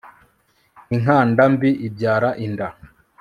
inkanda 0.95 1.43
mbi 1.53 1.69
ibyara 1.87 2.29
inda 2.45 2.67